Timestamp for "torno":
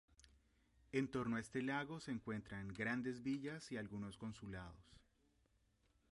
1.11-1.35